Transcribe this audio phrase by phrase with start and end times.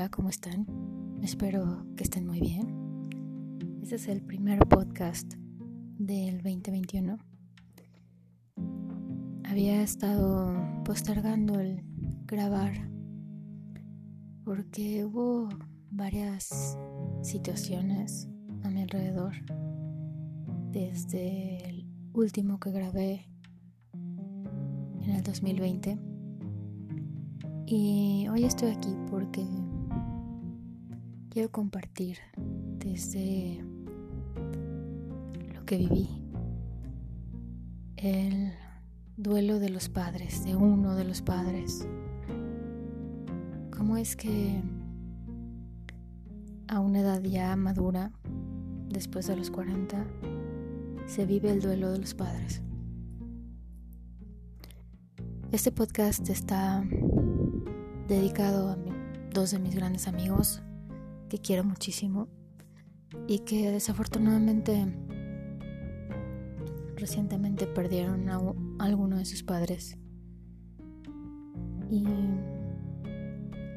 [0.00, 0.66] Hola, ¿cómo están?
[1.22, 3.10] Espero que estén muy bien.
[3.82, 5.34] Este es el primer podcast
[5.98, 7.18] del 2021.
[9.44, 10.56] Había estado
[10.86, 11.84] postergando el
[12.24, 12.72] grabar
[14.42, 15.50] porque hubo
[15.90, 16.78] varias
[17.20, 18.26] situaciones
[18.62, 19.34] a mi alrededor
[20.70, 23.28] desde el último que grabé
[23.92, 25.98] en el 2020
[27.66, 29.46] y hoy estoy aquí porque
[31.30, 33.64] quiero compartir desde
[35.54, 36.08] lo que viví,
[37.96, 38.52] el
[39.16, 41.86] duelo de los padres, de uno de los padres.
[43.70, 44.60] ¿Cómo es que
[46.66, 48.10] a una edad ya madura,
[48.88, 50.04] después de los 40,
[51.06, 52.60] se vive el duelo de los padres?
[55.52, 56.82] Este podcast está
[58.08, 58.78] dedicado a
[59.32, 60.60] dos de mis grandes amigos
[61.30, 62.28] que quiero muchísimo
[63.26, 64.86] y que desafortunadamente
[66.96, 68.38] recientemente perdieron a
[68.78, 69.96] alguno de sus padres.
[71.88, 72.04] Y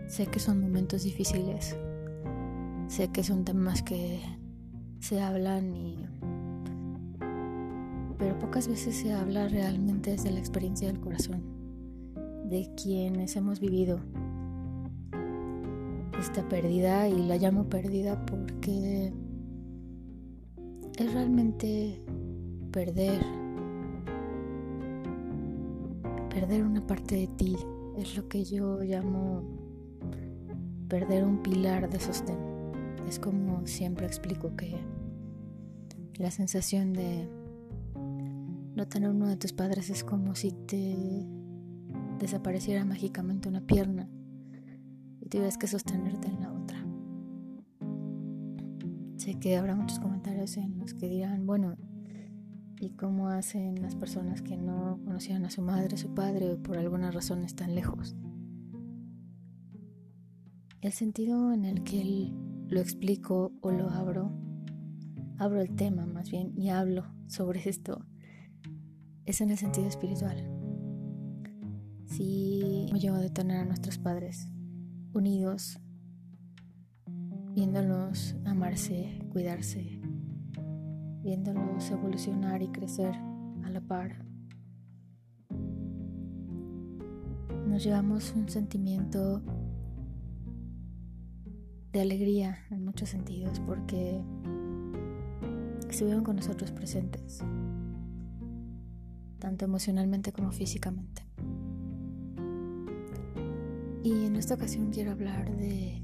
[0.07, 1.77] sé que son momentos difíciles,
[2.87, 4.19] sé que son temas que
[4.99, 6.05] se hablan y...
[8.17, 11.43] Pero pocas veces se habla realmente desde la experiencia del corazón,
[12.49, 13.99] de quienes hemos vivido
[16.23, 19.11] esta pérdida y la llamo pérdida porque
[20.97, 22.02] es realmente
[22.71, 23.21] perder,
[26.30, 27.57] perder una parte de ti,
[27.97, 29.43] es lo que yo llamo
[30.88, 32.37] perder un pilar de sostén.
[33.05, 34.77] Es como siempre explico que
[36.15, 37.27] la sensación de
[38.75, 40.95] no tener uno de tus padres es como si te
[42.17, 44.08] desapareciera mágicamente una pierna
[45.33, 46.86] tienes que sostenerte en la otra.
[49.17, 51.76] Sé que habrá muchos comentarios en los que dirán, bueno,
[52.80, 56.77] ¿y cómo hacen las personas que no conocían a su madre, su padre o por
[56.77, 58.16] alguna razón están lejos?
[60.82, 62.32] El sentido en el que
[62.67, 64.32] lo explico o lo abro,
[65.39, 68.05] abro el tema más bien y hablo sobre esto,
[69.26, 70.48] es en el sentido espiritual.
[72.05, 74.54] Si yo de tener a nuestros padres
[75.13, 75.79] unidos,
[77.53, 80.01] viéndolos amarse, cuidarse,
[81.21, 83.15] viéndolos evolucionar y crecer
[83.63, 84.25] a la par.
[87.67, 89.41] Nos llevamos un sentimiento
[91.91, 94.21] de alegría en muchos sentidos porque
[95.89, 97.43] estuvieron con nosotros presentes,
[99.39, 101.23] tanto emocionalmente como físicamente.
[104.03, 106.03] Y en esta ocasión quiero hablar de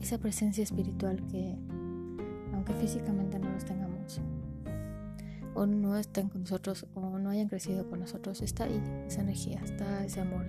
[0.00, 1.58] esa presencia espiritual que,
[2.52, 4.20] aunque físicamente no los tengamos,
[5.54, 9.60] o no estén con nosotros, o no hayan crecido con nosotros, está ahí, esa energía,
[9.64, 10.46] está ese amor.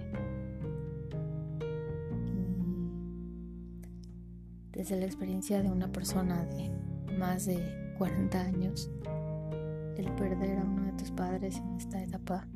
[4.72, 6.70] Y desde la experiencia de una persona de
[7.18, 8.92] más de 40 años,
[9.98, 12.48] el perder a uno de tus padres en esta etapa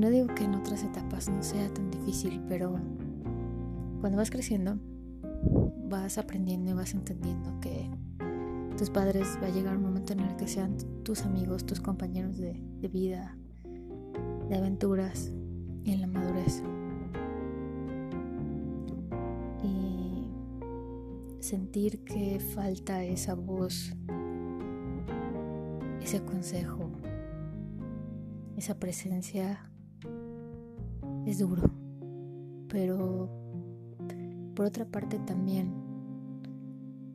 [0.00, 2.80] no digo que en otras etapas no sea tan difícil, pero
[4.00, 4.78] cuando vas creciendo,
[5.90, 7.90] vas aprendiendo y vas entendiendo que
[8.78, 12.38] tus padres va a llegar un momento en el que sean tus amigos, tus compañeros
[12.38, 12.58] de,
[12.90, 13.36] vida,
[14.48, 15.32] de aventuras
[15.84, 16.62] y en la madurez.
[19.62, 20.24] Y
[21.40, 23.94] sentir que falta esa voz,
[26.00, 26.90] ese consejo,
[28.56, 29.69] esa presencia
[31.30, 31.70] es duro,
[32.68, 33.30] pero
[34.54, 35.72] por otra parte también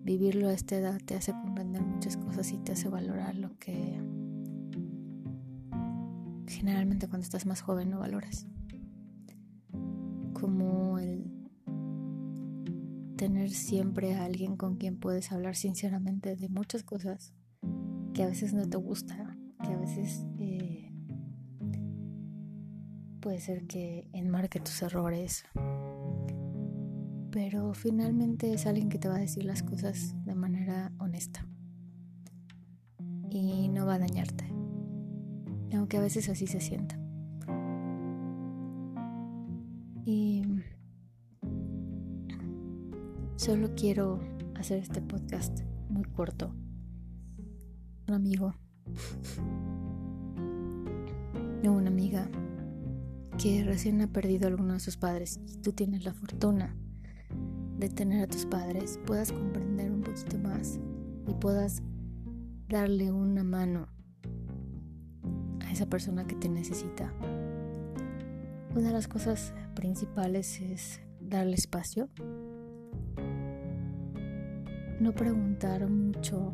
[0.04, 4.00] vivirlo a esta edad te hace comprender muchas cosas y te hace valorar lo que
[6.48, 8.48] generalmente cuando estás más joven no valoras.
[10.34, 11.32] Como el
[13.18, 17.34] tener siempre a alguien con quien puedes hablar sinceramente de muchas cosas
[18.14, 20.26] que a veces no te gusta, que a veces
[23.26, 25.46] puede ser que enmarque tus errores,
[27.32, 31.44] pero finalmente es alguien que te va a decir las cosas de manera honesta
[33.32, 34.46] y no va a dañarte,
[35.74, 37.00] aunque a veces así se sienta.
[40.06, 40.44] Y
[43.38, 44.20] solo quiero
[44.54, 46.54] hacer este podcast muy corto.
[48.08, 48.54] Un amigo,
[51.64, 52.30] una amiga
[53.38, 56.76] que recién ha perdido alguno de sus padres y tú tienes la fortuna
[57.78, 60.80] de tener a tus padres, puedas comprender un poquito más
[61.28, 61.84] y puedas
[62.70, 63.88] darle una mano
[65.62, 67.14] a esa persona que te necesita.
[68.72, 72.10] Una de las cosas principales es darle espacio.
[75.00, 76.54] No preguntar mucho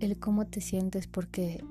[0.00, 1.64] el cómo te sientes porque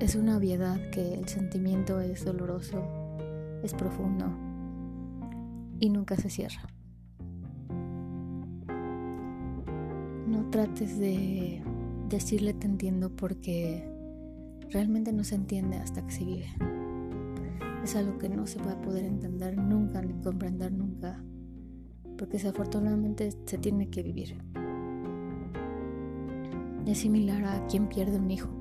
[0.00, 2.82] es una obviedad que el sentimiento es doloroso,
[3.62, 4.24] es profundo
[5.78, 6.62] y nunca se cierra.
[10.26, 11.62] No trates de
[12.08, 13.86] decirle te entiendo porque
[14.70, 16.48] realmente no se entiende hasta que se vive.
[17.84, 21.22] Es algo que no se va a poder entender nunca ni comprender nunca,
[22.16, 24.38] porque desafortunadamente se tiene que vivir.
[26.86, 28.59] Es similar a quien pierde un hijo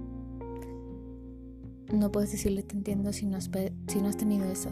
[1.94, 3.50] no puedes decirle te entiendo si no has,
[3.88, 4.72] si no has tenido esa,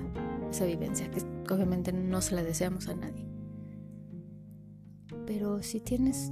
[0.65, 1.21] vivencia, que
[1.53, 3.27] obviamente no se la deseamos a nadie.
[5.25, 6.31] Pero si tienes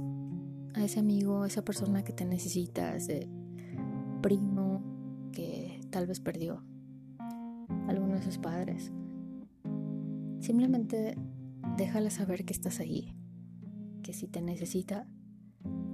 [0.74, 3.28] a ese amigo, esa persona que te necesita, ese
[4.22, 4.82] primo
[5.32, 6.62] que tal vez perdió
[7.88, 8.92] alguno de sus padres,
[10.40, 11.16] simplemente
[11.76, 13.14] déjala saber que estás ahí,
[14.02, 15.06] que si te necesita,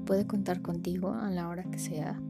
[0.05, 2.21] puede contar contigo a la hora que sea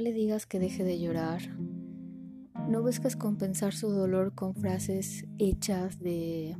[0.00, 1.42] le digas que deje de llorar.
[2.68, 6.56] No busques compensar su dolor con frases hechas de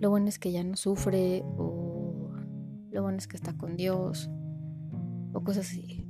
[0.00, 2.32] lo bueno es que ya no sufre o
[2.90, 4.28] lo bueno es que está con Dios
[5.32, 6.06] o cosas así.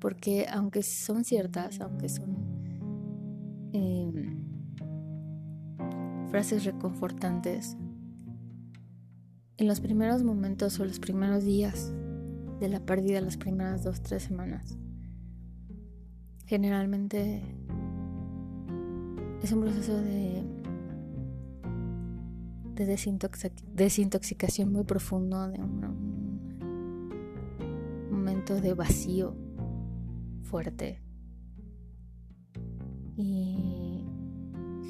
[0.00, 2.36] Porque aunque son ciertas, aunque son
[3.72, 4.38] em,
[6.28, 7.76] frases reconfortantes,
[9.58, 11.92] en los primeros momentos o los primeros días
[12.60, 14.78] de la pérdida, las primeras dos, tres semanas,
[16.46, 17.42] generalmente
[19.42, 20.42] es un proceso de,
[22.74, 22.98] de
[23.74, 26.06] desintoxicación muy profundo, de un,
[28.10, 29.36] momento de vacío
[30.42, 31.02] fuerte.
[33.16, 34.04] Y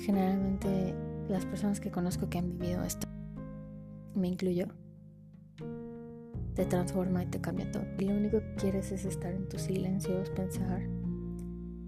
[0.05, 0.95] generalmente
[1.29, 3.09] las personas que conozco que han vivido esto,
[4.15, 4.69] me incluyo,
[6.55, 7.85] te transforma y te cambia todo.
[7.99, 10.83] Y lo único que quieres es estar en tus silencios, pensar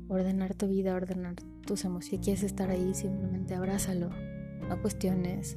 [0.08, 1.34] ordenar tu vida, ordenar
[1.66, 2.10] tus emociones.
[2.10, 4.10] Si quieres estar ahí, simplemente abrázalo.
[4.68, 5.56] No cuestiones,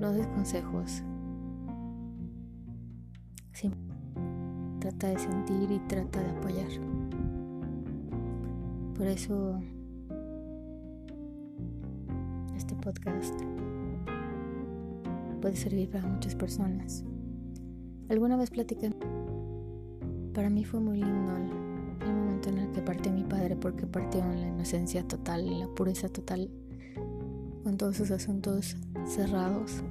[0.00, 1.02] no des consejos.
[4.90, 6.68] trata de sentir y trata de apoyar.
[8.96, 9.60] Por eso
[12.56, 13.34] este podcast
[15.40, 17.04] puede servir para muchas personas.
[18.08, 18.92] Alguna vez platicé,
[20.32, 21.65] para mí fue muy lindo
[22.50, 26.08] en el que partió mi padre porque partió en la inocencia total, en la pureza
[26.08, 26.50] total,
[27.62, 28.76] con todos sus asuntos
[29.06, 29.82] cerrados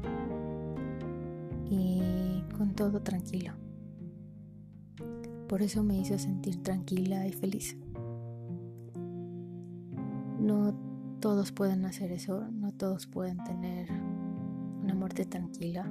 [1.69, 3.53] y con todo tranquilo.
[5.47, 7.77] Por eso me hizo sentir tranquila y feliz.
[10.39, 10.73] No
[11.19, 13.89] todos pueden hacer eso, no todos pueden tener
[14.81, 15.89] una muerte tranquila,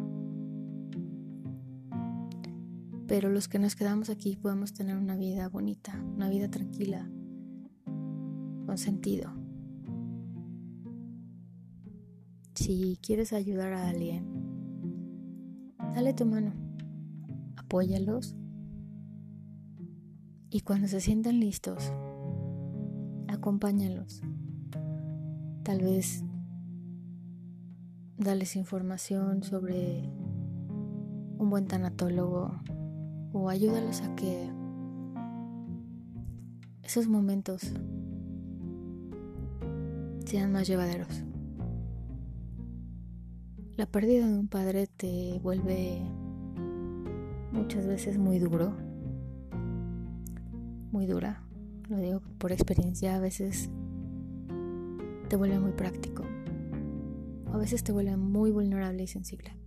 [3.07, 7.11] pero los que nos quedamos aquí podemos tener una vida bonita, una vida tranquila,
[8.67, 9.33] con sentido.
[12.55, 14.25] Si quieres ayudar a alguien,
[15.95, 16.53] dale tu mano,
[17.57, 18.37] apóyalos
[20.51, 21.93] y cuando se sientan listos,
[23.29, 24.23] acompáñalos.
[25.65, 26.25] Tal vez
[28.17, 30.09] dales información sobre
[31.39, 32.61] un buen tanatólogo
[33.35, 34.49] o ayúdalos a que
[36.85, 37.73] esos momentos
[40.25, 41.25] sean más llevaderos.
[43.77, 46.01] La pérdida de un padre te vuelve
[47.51, 48.73] muchas veces muy duro,
[50.93, 51.43] muy dura.
[51.89, 53.69] Lo digo por experiencia, a veces
[55.29, 56.23] te vuelve muy práctico,
[57.53, 59.64] a veces te vuelve muy vulnerable y sensible.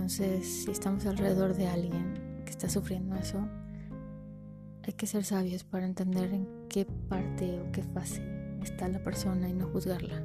[0.00, 2.14] Entonces, si estamos alrededor de alguien
[2.46, 3.46] que está sufriendo eso,
[4.82, 8.22] hay que ser sabios para entender en qué parte o qué fase
[8.62, 10.24] está la persona y no juzgarla.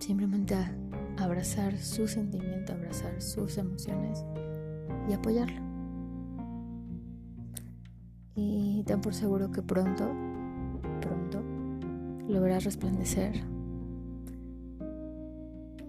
[0.00, 0.56] Simplemente
[1.18, 4.24] abrazar su sentimiento, abrazar sus emociones
[5.08, 5.60] y apoyarlo.
[8.34, 10.10] Y ten por seguro que pronto,
[11.00, 11.44] pronto,
[12.26, 13.55] lo resplandecer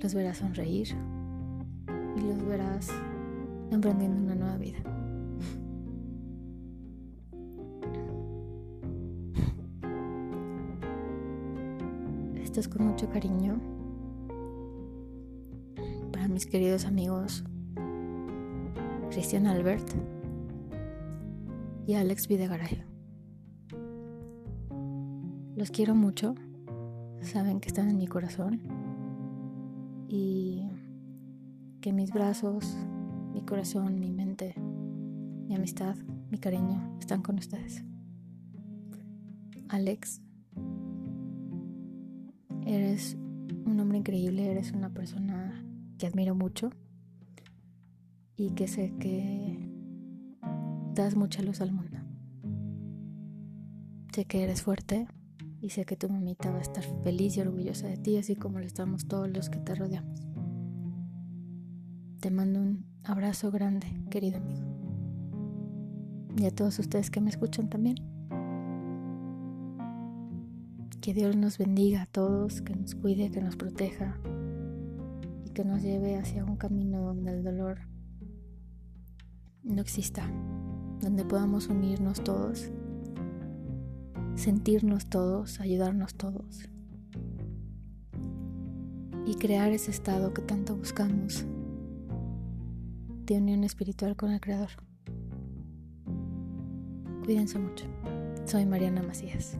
[0.01, 0.89] los verás sonreír
[2.16, 2.89] y los verás
[3.72, 4.77] emprendiendo una nueva vida.
[12.44, 13.60] Esto es con mucho cariño
[16.12, 17.44] para mis queridos amigos
[19.12, 19.88] Cristian Albert
[21.86, 22.84] y Alex Videgaray.
[25.56, 26.36] Los quiero mucho,
[27.22, 28.87] saben que están en mi corazón
[30.08, 30.64] y
[31.82, 32.78] que mis brazos,
[33.34, 35.96] mi corazón, mi mente, mi amistad,
[36.32, 37.84] mi cariño están con ustedes.
[39.70, 40.22] Alex,
[42.66, 43.18] eres
[43.66, 45.64] un hombre increíble, eres una persona
[45.98, 46.70] que admiro mucho
[48.36, 49.70] y que sé que
[50.94, 51.98] das mucha luz al mundo.
[54.14, 55.08] Sé que eres fuerte
[55.68, 58.60] y sé que tu mamita va a estar feliz y orgullosa de ti, así como
[58.60, 60.26] lo estamos todos los que te rodeamos.
[62.22, 64.66] Te mando un abrazo grande, querido amigo.
[66.38, 67.98] Y a todos ustedes que me escuchan también.
[71.02, 74.18] Que Dios nos bendiga a todos, que nos cuide, que nos proteja
[75.44, 77.80] y que nos lleve hacia un camino donde el dolor
[79.64, 80.32] no exista,
[81.02, 82.72] donde podamos unirnos todos,
[84.38, 86.70] sentirnos todos, ayudarnos todos
[89.25, 91.44] y crear ese estado que tanto buscamos
[93.25, 94.70] de unión espiritual con el Creador.
[97.25, 97.86] Cuídense mucho.
[98.46, 99.58] Soy Mariana Macías.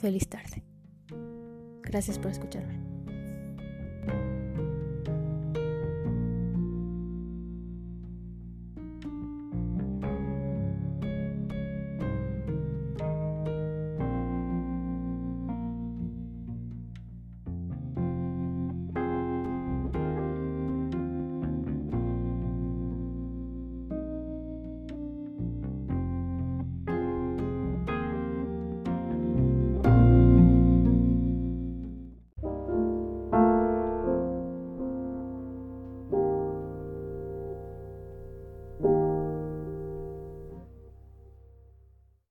[0.00, 0.62] Feliz tarde.
[1.82, 2.85] Gracias por escucharme.